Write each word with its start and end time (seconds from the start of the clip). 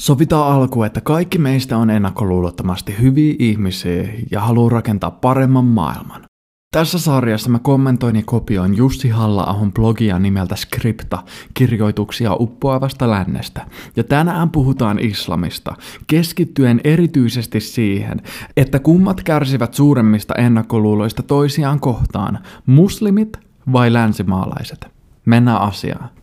Sovitaan 0.00 0.52
alkuun, 0.52 0.86
että 0.86 1.00
kaikki 1.00 1.38
meistä 1.38 1.78
on 1.78 1.90
ennakkoluulottomasti 1.90 2.94
hyviä 3.00 3.34
ihmisiä 3.38 4.08
ja 4.30 4.40
haluaa 4.40 4.70
rakentaa 4.70 5.10
paremman 5.10 5.64
maailman. 5.64 6.24
Tässä 6.74 6.98
sarjassa 6.98 7.50
mä 7.50 7.58
kommentoin 7.58 8.16
ja 8.16 8.22
kopioin 8.24 8.76
Jussi 8.76 9.08
halla 9.08 9.56
blogia 9.74 10.18
nimeltä 10.18 10.56
Skripta, 10.56 11.22
kirjoituksia 11.54 12.34
uppoavasta 12.34 13.10
lännestä. 13.10 13.66
Ja 13.96 14.04
tänään 14.04 14.50
puhutaan 14.50 14.98
islamista, 14.98 15.74
keskittyen 16.06 16.80
erityisesti 16.84 17.60
siihen, 17.60 18.22
että 18.56 18.78
kummat 18.78 19.22
kärsivät 19.22 19.74
suuremmista 19.74 20.34
ennakkoluuloista 20.34 21.22
toisiaan 21.22 21.80
kohtaan, 21.80 22.38
muslimit 22.66 23.36
vai 23.72 23.92
länsimaalaiset. 23.92 24.88
Mennään 25.26 25.60
asiaan. 25.60 26.19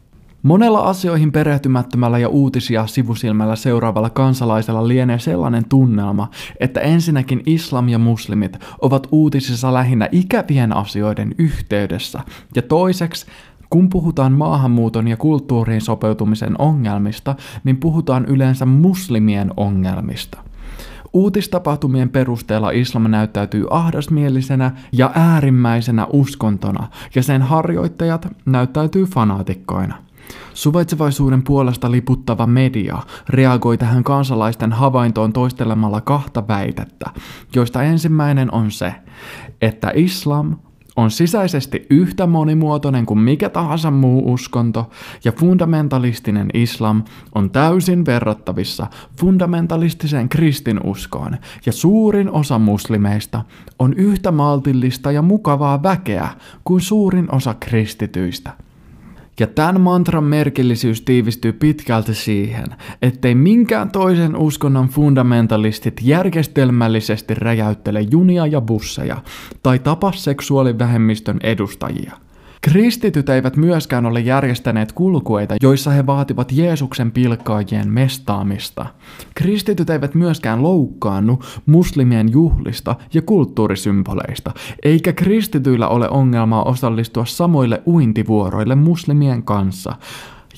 Monella 0.47 0.79
asioihin 0.79 1.31
perehtymättömällä 1.31 2.19
ja 2.19 2.29
uutisia 2.29 2.87
sivusilmällä 2.87 3.55
seuraavalla 3.55 4.09
kansalaisella 4.09 4.87
lienee 4.87 5.19
sellainen 5.19 5.65
tunnelma, 5.69 6.29
että 6.59 6.79
ensinnäkin 6.79 7.41
islam 7.45 7.89
ja 7.89 7.99
muslimit 7.99 8.59
ovat 8.81 9.07
uutisissa 9.11 9.73
lähinnä 9.73 10.09
ikävien 10.11 10.75
asioiden 10.75 11.35
yhteydessä, 11.37 12.19
ja 12.55 12.61
toiseksi 12.61 13.25
kun 13.69 13.89
puhutaan 13.89 14.31
maahanmuuton 14.31 15.07
ja 15.07 15.17
kulttuuriin 15.17 15.81
sopeutumisen 15.81 16.61
ongelmista, 16.61 17.35
niin 17.63 17.77
puhutaan 17.77 18.25
yleensä 18.25 18.65
muslimien 18.65 19.51
ongelmista. 19.57 20.37
Uutistapahtumien 21.13 22.09
perusteella 22.09 22.71
islam 22.71 23.11
näyttäytyy 23.11 23.65
ahdasmielisenä 23.69 24.71
ja 24.91 25.11
äärimmäisenä 25.15 26.07
uskontona, 26.13 26.87
ja 27.15 27.23
sen 27.23 27.41
harjoittajat 27.41 28.27
näyttäytyy 28.45 29.05
fanaatikkoina. 29.05 30.06
Suvaitsevaisuuden 30.53 31.43
puolesta 31.43 31.91
liputtava 31.91 32.47
media 32.47 32.97
reagoi 33.29 33.77
tähän 33.77 34.03
kansalaisten 34.03 34.71
havaintoon 34.71 35.33
toistelemalla 35.33 36.01
kahta 36.01 36.47
väitettä, 36.47 37.09
joista 37.55 37.83
ensimmäinen 37.83 38.53
on 38.53 38.71
se, 38.71 38.93
että 39.61 39.91
islam 39.95 40.55
on 40.97 41.11
sisäisesti 41.11 41.85
yhtä 41.89 42.27
monimuotoinen 42.27 43.05
kuin 43.05 43.19
mikä 43.19 43.49
tahansa 43.49 43.91
muu 43.91 44.33
uskonto, 44.33 44.89
ja 45.23 45.31
fundamentalistinen 45.31 46.49
islam 46.53 47.03
on 47.35 47.49
täysin 47.49 48.05
verrattavissa 48.05 48.87
fundamentalistiseen 49.19 50.29
kristinuskoon, 50.29 51.37
ja 51.65 51.71
suurin 51.71 52.31
osa 52.31 52.59
muslimeista 52.59 53.41
on 53.79 53.93
yhtä 53.93 54.31
maltillista 54.31 55.11
ja 55.11 55.21
mukavaa 55.21 55.83
väkeä 55.83 56.29
kuin 56.63 56.81
suurin 56.81 57.27
osa 57.31 57.53
kristityistä. 57.53 58.66
Ja 59.39 59.47
tämän 59.47 59.81
mantran 59.81 60.23
merkillisyys 60.23 61.01
tiivistyy 61.01 61.53
pitkälti 61.53 62.13
siihen, 62.13 62.65
ettei 63.01 63.35
minkään 63.35 63.91
toisen 63.91 64.35
uskonnon 64.35 64.87
fundamentalistit 64.89 65.93
järjestelmällisesti 66.01 67.33
räjäyttele 67.33 68.01
junia 68.01 68.47
ja 68.47 68.61
busseja 68.61 69.17
tai 69.63 69.79
tapa 69.79 70.11
seksuaalivähemmistön 70.11 71.39
edustajia– 71.43 72.17
Kristityt 72.61 73.29
eivät 73.29 73.57
myöskään 73.57 74.05
ole 74.05 74.19
järjestäneet 74.19 74.91
kulkueita, 74.91 75.55
joissa 75.61 75.91
he 75.91 76.05
vaativat 76.05 76.51
Jeesuksen 76.51 77.11
pilkkaajien 77.11 77.89
mestaamista. 77.89 78.85
Kristityt 79.35 79.89
eivät 79.89 80.15
myöskään 80.15 80.63
loukkaannu 80.63 81.39
muslimien 81.65 82.31
juhlista 82.31 82.95
ja 83.13 83.21
kulttuurisymboleista, 83.21 84.51
eikä 84.83 85.13
kristityillä 85.13 85.87
ole 85.87 86.09
ongelmaa 86.09 86.63
osallistua 86.63 87.25
samoille 87.25 87.81
uintivuoroille 87.85 88.75
muslimien 88.75 89.43
kanssa. 89.43 89.95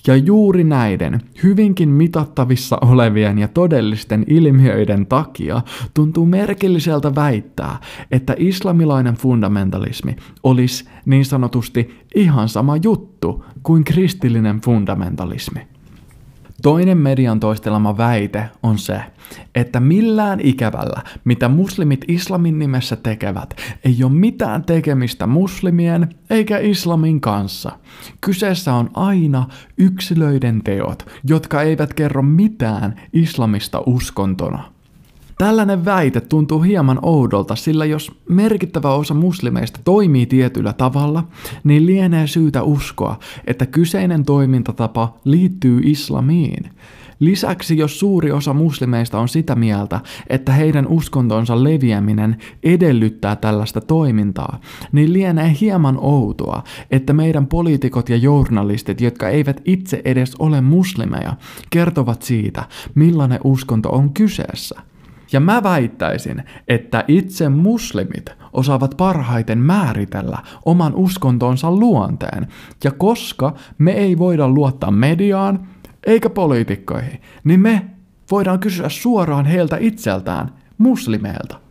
Ja 0.08 0.16
juuri 0.16 0.64
näiden 0.64 1.22
hyvinkin 1.44 1.90
mitattavissa 1.90 2.78
olevien 2.82 3.40
ja 3.40 3.48
todellisten 3.48 4.24
ilmiöiden 4.28 5.06
takia 5.06 5.62
tuntuu 5.94 6.26
merkilliseltä 6.26 7.16
väittää, 7.16 7.80
että 8.12 8.36
islamilainen 8.38 9.16
fundamentalismi 9.16 10.16
olisi 10.44 10.86
niin 11.06 11.26
sanotusti 11.26 11.96
ihan 12.16 12.50
sama 12.50 12.78
juttu 12.78 13.46
kuin 13.64 13.84
kristillinen 13.84 14.62
fundamentalismi. 14.62 15.79
Toinen 16.62 16.98
median 16.98 17.40
toistelema 17.40 17.98
väite 17.98 18.46
on 18.64 18.78
se, 18.78 19.02
että 19.56 19.80
millään 19.80 20.40
ikävällä, 20.44 21.02
mitä 21.24 21.50
muslimit 21.50 22.06
islamin 22.08 22.60
nimessä 22.60 22.96
tekevät, 22.96 23.56
ei 23.86 24.04
ole 24.04 24.12
mitään 24.12 24.64
tekemistä 24.64 25.28
muslimien 25.28 26.10
eikä 26.30 26.58
islamin 26.58 27.22
kanssa. 27.22 27.72
Kyseessä 28.22 28.74
on 28.74 28.90
aina 28.94 29.48
yksilöiden 29.78 30.62
teot, 30.64 31.06
jotka 31.24 31.62
eivät 31.62 31.94
kerro 31.94 32.22
mitään 32.22 33.02
islamista 33.14 33.82
uskontona. 33.86 34.79
Tällainen 35.40 35.86
väite 35.86 36.22
tuntuu 36.22 36.62
hieman 36.62 37.00
oudolta, 37.02 37.56
sillä 37.56 37.86
jos 37.86 38.12
merkittävä 38.30 38.94
osa 38.94 39.14
muslimeista 39.14 39.80
toimii 39.84 40.26
tietyllä 40.26 40.74
tavalla, 40.74 41.24
niin 41.64 41.86
lienee 41.86 42.28
syytä 42.28 42.64
uskoa, 42.64 43.20
että 43.48 43.66
kyseinen 43.66 44.26
toimintatapa 44.26 45.18
liittyy 45.26 45.82
islamiin. 45.84 46.70
Lisäksi 47.20 47.78
jos 47.78 48.00
suuri 48.00 48.32
osa 48.32 48.54
muslimeista 48.54 49.20
on 49.20 49.30
sitä 49.30 49.56
mieltä, 49.56 50.00
että 50.28 50.52
heidän 50.52 50.88
uskontonsa 50.88 51.64
leviäminen 51.64 52.38
edellyttää 52.64 53.36
tällaista 53.36 53.82
toimintaa, 53.82 54.60
niin 54.92 55.14
lienee 55.14 55.56
hieman 55.62 55.98
outoa, 56.02 56.64
että 56.92 57.14
meidän 57.14 57.48
poliitikot 57.48 58.10
ja 58.10 58.18
journalistit, 58.18 59.02
jotka 59.02 59.30
eivät 59.30 59.62
itse 59.66 60.02
edes 60.06 60.36
ole 60.40 60.62
muslimeja, 60.62 61.34
kertovat 61.70 62.22
siitä, 62.22 62.64
millainen 62.96 63.40
uskonto 63.44 63.90
on 63.90 64.14
kyseessä. 64.14 64.89
Ja 65.32 65.40
mä 65.40 65.64
väittäisin, 65.64 66.44
että 66.68 67.04
itse 67.08 67.50
muslimit 67.50 68.30
osaavat 68.54 68.98
parhaiten 68.98 69.58
määritellä 69.58 70.38
oman 70.66 70.96
uskontonsa 70.96 71.72
luonteen. 71.72 72.48
Ja 72.84 72.92
koska 72.92 73.54
me 73.78 73.92
ei 73.92 74.18
voida 74.18 74.48
luottaa 74.48 74.92
mediaan 74.92 75.68
eikä 76.06 76.30
poliitikkoihin, 76.30 77.22
niin 77.44 77.60
me 77.60 77.86
voidaan 78.32 78.60
kysyä 78.60 78.90
suoraan 78.90 79.46
heiltä 79.46 79.78
itseltään, 79.80 80.54
muslimeilta. 80.78 81.69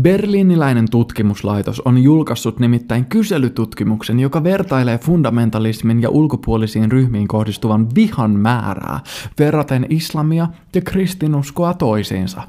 Berliiniläinen 0.00 0.90
tutkimuslaitos 0.90 1.80
on 1.80 1.98
julkaissut 1.98 2.60
nimittäin 2.60 3.04
kyselytutkimuksen, 3.04 4.20
joka 4.20 4.44
vertailee 4.44 4.98
fundamentalismin 4.98 6.02
ja 6.02 6.10
ulkopuolisiin 6.10 6.92
ryhmiin 6.92 7.28
kohdistuvan 7.28 7.94
vihan 7.94 8.30
määrää 8.30 9.00
verraten 9.38 9.86
islamia 9.90 10.48
ja 10.74 10.80
kristinuskoa 10.80 11.74
toisiinsa. 11.74 12.42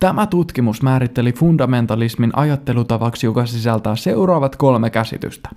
Tämä 0.00 0.26
tutkimus 0.26 0.82
määritteli 0.82 1.32
fundamentalismin 1.32 2.30
ajattelutavaksi, 2.36 3.26
joka 3.26 3.46
sisältää 3.46 3.96
seuraavat 3.96 4.56
kolme 4.56 4.90
käsitystä. 4.90 5.48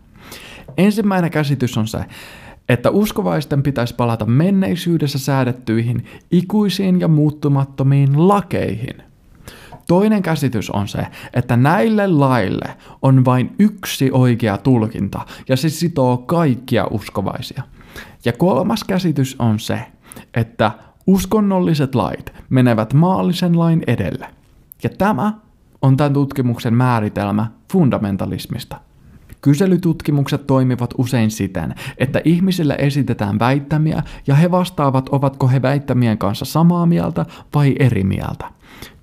Ensimmäinen 0.77 1.31
käsitys 1.31 1.77
on 1.77 1.87
se, 1.87 1.99
että 2.69 2.89
uskovaisten 2.89 3.63
pitäisi 3.63 3.95
palata 3.95 4.25
menneisyydessä 4.25 5.19
säädettyihin 5.19 6.05
ikuisiin 6.31 6.99
ja 6.99 7.07
muuttumattomiin 7.07 8.27
lakeihin– 8.27 9.03
Toinen 9.89 10.21
käsitys 10.21 10.69
on 10.69 10.87
se, 10.87 11.07
että 11.33 11.57
näille 11.57 12.07
laille 12.07 12.77
on 13.01 13.25
vain 13.25 13.55
yksi 13.59 14.09
oikea 14.11 14.57
tulkinta 14.57 15.25
ja 15.47 15.57
se 15.57 15.69
sitoo 15.69 16.17
kaikkia 16.17 16.87
uskovaisia. 16.91 17.63
Ja 18.25 18.33
kolmas 18.33 18.83
käsitys 18.83 19.35
on 19.39 19.59
se, 19.59 19.85
että 20.33 20.71
uskonnolliset 21.07 21.95
lait 21.95 22.33
menevät 22.49 22.93
maallisen 22.93 23.59
lain 23.59 23.83
edelle. 23.87 24.27
Ja 24.83 24.89
tämä 24.89 25.33
on 25.81 25.97
tämän 25.97 26.13
tutkimuksen 26.13 26.73
määritelmä 26.73 27.47
fundamentalismista. 27.71 28.77
Kyselytutkimukset 29.41 30.47
toimivat 30.47 30.93
usein 30.97 31.31
siten, 31.31 31.75
että 31.97 32.21
ihmisille 32.25 32.75
esitetään 32.79 33.39
väittämiä 33.39 34.03
ja 34.27 34.35
he 34.35 34.51
vastaavat, 34.51 35.09
ovatko 35.11 35.47
he 35.47 35.61
väittämien 35.61 36.17
kanssa 36.17 36.45
samaa 36.45 36.85
mieltä 36.85 37.25
vai 37.55 37.75
eri 37.79 38.03
mieltä. 38.03 38.59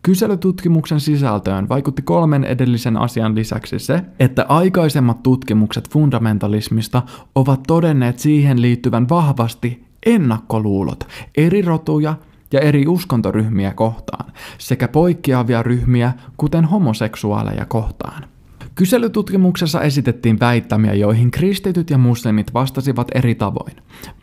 Kyselytutkimuksen 0.06 1.00
sisältöön 1.00 1.68
vaikutti 1.68 2.02
kolmen 2.02 2.44
edellisen 2.44 2.96
asian 2.96 3.34
lisäksi 3.34 3.78
se, 3.78 4.02
että 4.18 4.46
aikaisemmat 4.48 5.22
tutkimukset 5.22 5.90
fundamentalismista 5.90 7.02
ovat 7.34 7.62
todenneet 7.66 8.18
siihen 8.18 8.62
liittyvän 8.62 9.08
vahvasti 9.08 9.84
ennakkoluulot 10.06 11.04
eri 11.36 11.62
rotuja 11.62 12.14
ja 12.52 12.60
eri 12.60 12.86
uskontoryhmiä 12.86 13.74
kohtaan, 13.74 14.32
sekä 14.58 14.88
poikkeavia 14.88 15.62
ryhmiä, 15.62 16.12
kuten 16.36 16.64
homoseksuaaleja 16.64 17.64
kohtaan. 17.64 18.35
Kyselytutkimuksessa 18.76 19.80
esitettiin 19.80 20.40
väittämiä, 20.40 20.94
joihin 20.94 21.30
kristityt 21.30 21.90
ja 21.90 21.98
muslimit 21.98 22.54
vastasivat 22.54 23.08
eri 23.14 23.34
tavoin. 23.34 23.72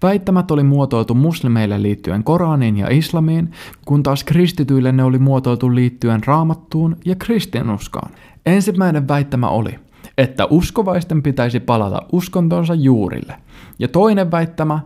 Väittämät 0.04 0.52
oli 0.52 0.64
muotoiltu 0.64 1.14
muslimeille 1.14 1.82
liittyen 1.82 2.24
Koraniin 2.24 2.78
ja 2.78 2.88
islamiin, 2.90 3.52
kun 3.86 4.04
taas 4.04 4.24
kristityille 4.24 4.92
ne 4.92 5.04
oli 5.04 5.20
muotoiltu 5.20 5.76
liittyen 5.76 6.22
raamattuun 6.26 6.98
ja 7.06 7.16
kristinuskaan. 7.16 8.12
Ensimmäinen 8.46 9.08
väittämä 9.08 9.50
oli, 9.50 9.80
että 10.18 10.46
uskovaisten 10.46 11.24
pitäisi 11.24 11.60
palata 11.60 12.02
uskontonsa 12.12 12.74
juurille. 12.74 13.36
Ja 13.80 13.88
toinen 13.88 14.32
väittämä, 14.32 14.80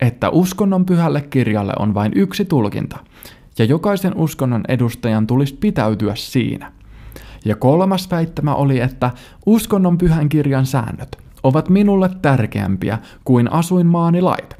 että 0.00 0.30
uskonnon 0.30 0.86
pyhälle 0.86 1.20
kirjalle 1.20 1.72
on 1.78 1.94
vain 1.94 2.12
yksi 2.14 2.44
tulkinta. 2.44 2.98
ja 3.58 3.64
jokaisen 3.64 4.16
uskonnon 4.16 4.64
edustajan 4.68 5.26
tulisi 5.26 5.54
pitäytyä 5.54 6.14
siinä. 6.14 6.72
Ja 7.44 7.56
kolmas 7.56 8.10
väittämä 8.10 8.54
oli, 8.54 8.80
että 8.80 9.10
uskonnon 9.46 9.98
pyhän 9.98 10.28
kirjan 10.28 10.66
säännöt 10.66 11.18
ovat 11.42 11.68
minulle 11.68 12.10
tärkeämpiä 12.22 12.98
kuin 13.24 13.52
asuinmaani 13.52 14.20
lait. 14.20 14.56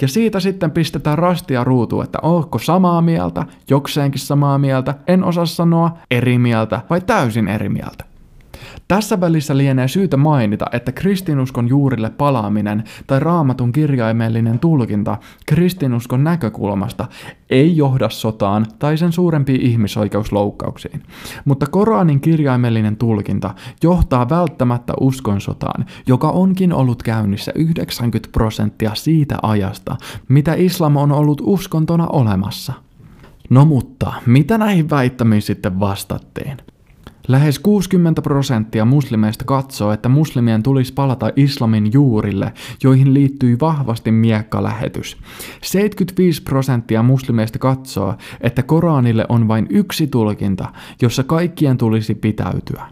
Ja 0.00 0.08
siitä 0.08 0.40
sitten 0.40 0.70
pistetään 0.70 1.18
rastia 1.18 1.64
ruutu, 1.64 2.00
että 2.00 2.18
onko 2.22 2.58
samaa 2.58 3.02
mieltä, 3.02 3.46
jokseenkin 3.70 4.20
samaa 4.20 4.58
mieltä, 4.58 4.94
en 5.06 5.24
osaa 5.24 5.46
sanoa, 5.46 5.98
eri 6.10 6.38
mieltä 6.38 6.80
vai 6.90 7.00
täysin 7.00 7.48
eri 7.48 7.68
mieltä. 7.68 8.04
Tässä 8.88 9.20
välissä 9.20 9.56
lienee 9.56 9.88
syytä 9.88 10.16
mainita, 10.16 10.64
että 10.72 10.92
kristinuskon 10.92 11.68
juurille 11.68 12.10
palaaminen 12.10 12.84
tai 13.06 13.20
raamatun 13.20 13.72
kirjaimellinen 13.72 14.58
tulkinta 14.58 15.16
kristinuskon 15.46 16.24
näkökulmasta 16.24 17.06
ei 17.50 17.76
johda 17.76 18.08
sotaan 18.08 18.66
tai 18.78 18.96
sen 18.96 19.12
suurempiin 19.12 19.60
ihmisoikeusloukkauksiin. 19.60 21.02
Mutta 21.44 21.66
Koranin 21.66 22.20
kirjaimellinen 22.20 22.96
tulkinta 22.96 23.54
johtaa 23.82 24.28
välttämättä 24.28 24.92
uskonsotaan, 25.00 25.86
joka 26.06 26.30
onkin 26.30 26.72
ollut 26.72 27.02
käynnissä 27.02 27.52
90 27.54 28.28
prosenttia 28.32 28.94
siitä 28.94 29.38
ajasta, 29.42 29.96
mitä 30.28 30.54
islam 30.54 30.96
on 30.96 31.12
ollut 31.12 31.42
uskontona 31.44 32.06
olemassa. 32.06 32.72
No 33.50 33.64
mutta, 33.64 34.12
mitä 34.26 34.58
näihin 34.58 34.90
väittämiin 34.90 35.42
sitten 35.42 35.80
vastattiin? 35.80 36.56
Lähes 37.28 37.58
60 37.58 38.22
prosenttia 38.22 38.84
muslimeista 38.84 39.44
katsoo, 39.44 39.92
että 39.92 40.08
muslimien 40.08 40.62
tulisi 40.62 40.92
palata 40.92 41.30
islamin 41.36 41.92
juurille, 41.92 42.52
joihin 42.82 43.14
liittyy 43.14 43.56
vahvasti 43.60 44.12
miekkalähetys. 44.12 45.16
75 45.62 46.42
prosenttia 46.42 47.02
muslimeista 47.02 47.58
katsoo, 47.58 48.14
että 48.40 48.62
Koranille 48.62 49.26
on 49.28 49.48
vain 49.48 49.66
yksi 49.70 50.06
tulkinta, 50.06 50.72
jossa 51.02 51.22
kaikkien 51.22 51.78
tulisi 51.78 52.14
pitäytyä. 52.14 52.86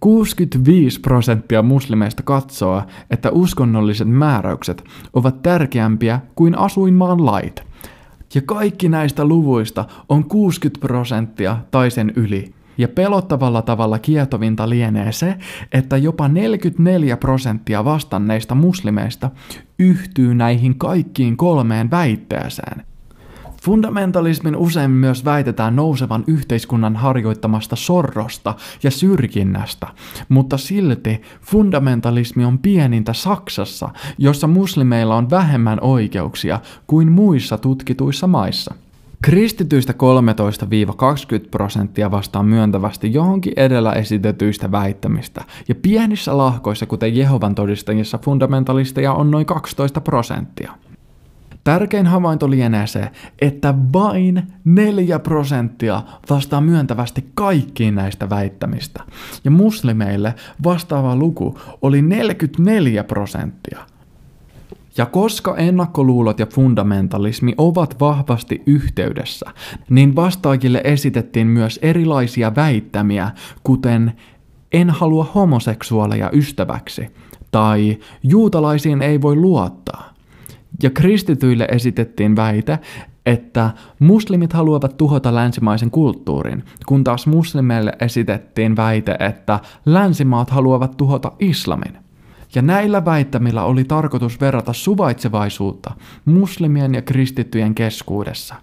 65 0.00 1.00
prosenttia 1.00 1.62
muslimeista 1.62 2.22
katsoo, 2.22 2.82
että 3.10 3.30
uskonnolliset 3.30 4.08
määräykset 4.08 4.84
ovat 5.12 5.42
tärkeämpiä 5.42 6.20
kuin 6.34 6.58
asuinmaan 6.58 7.26
lait. 7.26 7.62
Ja 8.34 8.42
kaikki 8.46 8.88
näistä 8.88 9.24
luvuista 9.24 9.84
on 10.08 10.24
60 10.24 10.86
prosenttia 10.86 11.56
tai 11.70 11.90
sen 11.90 12.12
yli. 12.16 12.54
Ja 12.78 12.88
pelottavalla 12.88 13.62
tavalla 13.62 13.98
kietovinta 13.98 14.68
lienee 14.68 15.12
se, 15.12 15.34
että 15.72 15.96
jopa 15.96 16.28
44 16.28 17.16
prosenttia 17.16 17.84
vastanneista 17.84 18.54
muslimeista 18.54 19.30
yhtyy 19.78 20.34
näihin 20.34 20.78
kaikkiin 20.78 21.36
kolmeen 21.36 21.90
väitteeseen. 21.90 22.84
Fundamentalismin 23.64 24.56
usein 24.56 24.90
myös 24.90 25.24
väitetään 25.24 25.76
nousevan 25.76 26.24
yhteiskunnan 26.26 26.96
harjoittamasta 26.96 27.76
sorrosta 27.76 28.54
ja 28.82 28.90
syrjinnästä, 28.90 29.86
mutta 30.28 30.56
silti 30.56 31.22
fundamentalismi 31.40 32.44
on 32.44 32.58
pienintä 32.58 33.12
Saksassa, 33.12 33.88
jossa 34.18 34.46
muslimeilla 34.46 35.16
on 35.16 35.30
vähemmän 35.30 35.78
oikeuksia 35.80 36.60
kuin 36.86 37.12
muissa 37.12 37.58
tutkituissa 37.58 38.26
maissa. 38.26 38.74
Kristityistä 39.24 39.92
13-20 39.92 39.96
prosenttia 41.50 42.10
vastaa 42.10 42.42
myöntävästi 42.42 43.12
johonkin 43.12 43.52
edellä 43.56 43.92
esitetyistä 43.92 44.72
väittämistä, 44.72 45.44
ja 45.68 45.74
pienissä 45.74 46.38
lahkoissa, 46.38 46.86
kuten 46.86 47.16
Jehovan 47.16 47.54
todistajissa, 47.54 48.18
fundamentalisteja 48.18 49.12
on 49.12 49.30
noin 49.30 49.46
12 49.46 50.00
prosenttia. 50.00 50.72
Tärkein 51.64 52.06
havainto 52.06 52.50
lienee 52.50 52.86
se, 52.86 53.10
että 53.42 53.74
vain 53.92 54.42
4 54.64 55.18
prosenttia 55.18 56.02
vastaa 56.30 56.60
myöntävästi 56.60 57.24
kaikkiin 57.34 57.94
näistä 57.94 58.30
väittämistä, 58.30 59.02
ja 59.44 59.50
muslimeille 59.50 60.34
vastaava 60.64 61.16
luku 61.16 61.58
oli 61.82 62.02
44 62.02 63.04
prosenttia– 63.04 63.78
ja 64.98 65.06
koska 65.06 65.56
ennakkoluulot 65.56 66.38
ja 66.38 66.46
fundamentalismi 66.46 67.54
ovat 67.58 68.00
vahvasti 68.00 68.62
yhteydessä, 68.66 69.50
niin 69.90 70.16
vastaajille 70.16 70.80
esitettiin 70.84 71.46
myös 71.46 71.78
erilaisia 71.82 72.54
väittämiä, 72.56 73.30
kuten 73.64 74.12
en 74.72 74.90
halua 74.90 75.26
homoseksuaaleja 75.34 76.30
ystäväksi, 76.32 77.08
tai 77.50 77.98
juutalaisiin 78.22 79.02
ei 79.02 79.22
voi 79.22 79.36
luottaa. 79.36 80.14
Ja 80.82 80.90
kristityille 80.90 81.68
esitettiin 81.70 82.36
väite, 82.36 82.78
että 83.26 83.70
muslimit 83.98 84.52
haluavat 84.52 84.96
tuhota 84.96 85.34
länsimaisen 85.34 85.90
kulttuurin, 85.90 86.64
kun 86.86 87.04
taas 87.04 87.26
muslimeille 87.26 87.92
esitettiin 88.00 88.76
väite, 88.76 89.16
että 89.20 89.60
länsimaat 89.86 90.50
haluavat 90.50 90.96
tuhota 90.96 91.32
islamin. 91.38 92.03
Ja 92.54 92.62
näillä 92.62 93.04
väittämillä 93.04 93.64
oli 93.64 93.84
tarkoitus 93.84 94.40
verrata 94.40 94.72
suvaitsevaisuutta 94.72 95.94
muslimien 96.24 96.94
ja 96.94 97.02
kristittyjen 97.02 97.74
keskuudessa. 97.74 98.54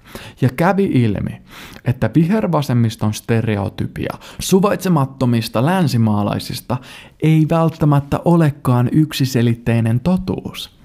Ja 0.41 0.49
kävi 0.55 0.85
ilmi, 0.85 1.41
että 1.85 2.09
vihervasemmiston 2.15 3.13
stereotypia 3.13 4.13
suvaitsemattomista 4.39 5.65
länsimaalaisista 5.65 6.77
ei 7.23 7.45
välttämättä 7.49 8.19
olekaan 8.25 8.89
yksiselitteinen 8.91 9.99
totuus. 9.99 10.80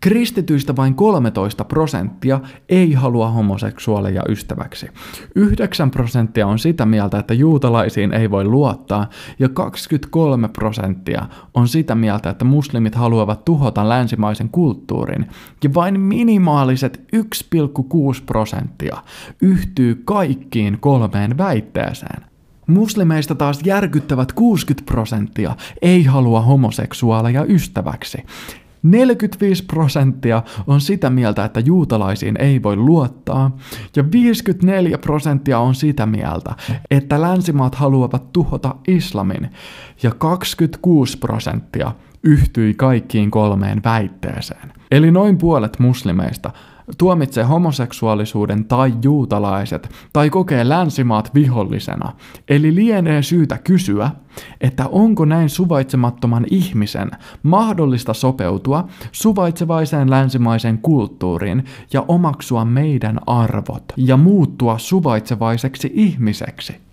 Kristityistä 0.00 0.76
vain 0.76 0.94
13 0.94 1.64
prosenttia 1.64 2.40
ei 2.68 2.92
halua 2.92 3.30
homoseksuaaleja 3.30 4.22
ystäväksi. 4.28 4.88
9 5.34 5.90
prosenttia 5.90 6.46
on 6.46 6.58
sitä 6.58 6.86
mieltä, 6.86 7.18
että 7.18 7.34
juutalaisiin 7.34 8.12
ei 8.12 8.30
voi 8.30 8.44
luottaa, 8.44 9.08
ja 9.38 9.48
23 9.48 10.48
prosenttia 10.48 11.26
on 11.54 11.68
sitä 11.68 11.94
mieltä, 11.94 12.30
että 12.30 12.44
muslimit 12.44 12.94
haluavat 12.94 13.44
tuhota 13.44 13.88
länsimaisen 13.88 14.48
kulttuurin, 14.48 15.26
ja 15.64 15.74
vain 15.74 16.00
minimaaliset 16.00 17.00
1,6 17.16 17.22
prosenttia 18.26 18.96
yhtyy 19.42 20.02
kaikkiin 20.04 20.78
kolmeen 20.80 21.38
väitteeseen. 21.38 22.22
Muslimeista 22.66 23.34
taas 23.34 23.60
järkyttävät 23.64 24.32
60 24.32 24.92
prosenttia 24.92 25.56
ei 25.82 26.04
halua 26.04 26.40
homoseksuaaleja 26.40 27.44
ystäväksi. 27.44 28.24
45 28.84 29.64
prosenttia 29.64 30.42
on 30.66 30.80
sitä 30.80 31.10
mieltä, 31.10 31.44
että 31.44 31.60
juutalaisiin 31.60 32.36
ei 32.40 32.62
voi 32.62 32.76
luottaa, 32.76 33.56
ja 33.96 34.10
54 34.12 34.98
prosenttia 34.98 35.58
on 35.58 35.74
sitä 35.74 36.06
mieltä, 36.06 36.54
että 36.90 37.20
länsimaat 37.20 37.74
haluavat 37.74 38.32
tuhota 38.32 38.74
islamin, 38.88 39.50
ja 40.02 40.10
26 40.18 41.18
prosenttia 41.18 41.92
yhtyi 42.22 42.74
kaikkiin 42.74 43.30
kolmeen 43.30 43.80
väitteeseen. 43.84 44.72
Eli 44.94 45.10
noin 45.10 45.38
puolet 45.38 45.78
muslimeista 45.78 46.50
tuomitsee 46.98 47.44
homoseksuaalisuuden 47.44 48.64
tai 48.64 48.92
juutalaiset 49.02 49.88
tai 50.12 50.30
kokee 50.30 50.68
länsimaat 50.68 51.34
vihollisena. 51.34 52.12
Eli 52.48 52.74
lienee 52.74 53.22
syytä 53.22 53.58
kysyä, 53.58 54.10
että 54.60 54.88
onko 54.88 55.24
näin 55.24 55.50
suvaitsemattoman 55.50 56.46
ihmisen 56.50 57.10
mahdollista 57.42 58.14
sopeutua 58.14 58.88
suvaitsevaiseen 59.12 60.10
länsimaiseen 60.10 60.78
kulttuuriin 60.78 61.64
ja 61.92 62.04
omaksua 62.08 62.64
meidän 62.64 63.20
arvot 63.26 63.84
ja 63.96 64.16
muuttua 64.16 64.78
suvaitsevaiseksi 64.78 65.90
ihmiseksi. 65.94 66.83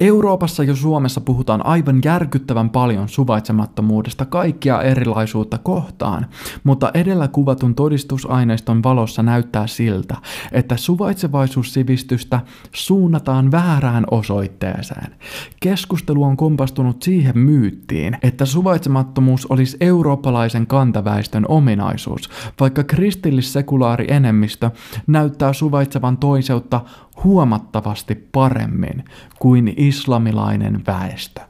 Euroopassa 0.00 0.62
ja 0.64 0.76
Suomessa 0.76 1.20
puhutaan 1.20 1.66
aivan 1.66 2.00
järkyttävän 2.04 2.70
paljon 2.70 3.08
suvaitsemattomuudesta 3.08 4.24
kaikkia 4.24 4.82
erilaisuutta 4.82 5.58
kohtaan, 5.58 6.26
mutta 6.64 6.90
edellä 6.94 7.28
kuvatun 7.28 7.74
todistusaineiston 7.74 8.82
valossa 8.82 9.22
näyttää 9.22 9.66
siltä, 9.66 10.16
että 10.52 10.76
suvaitsevaisuussivistystä 10.76 12.40
suunnataan 12.72 13.50
väärään 13.50 14.04
osoitteeseen. 14.10 15.14
Keskustelu 15.60 16.22
on 16.22 16.36
kompastunut 16.36 17.02
siihen 17.02 17.38
myyttiin, 17.38 18.16
että 18.22 18.44
suvaitsemattomuus 18.44 19.46
olisi 19.46 19.76
eurooppalaisen 19.80 20.66
kantaväestön 20.66 21.44
ominaisuus, 21.48 22.30
vaikka 22.60 22.84
kristillissekulaari 22.84 24.06
enemmistö 24.08 24.70
näyttää 25.06 25.52
suvaitsevan 25.52 26.16
toiseutta 26.16 26.80
huomattavasti 27.24 28.14
paremmin 28.14 29.04
kuin 29.38 29.74
islamilainen 29.76 30.82
väestö. 30.86 31.40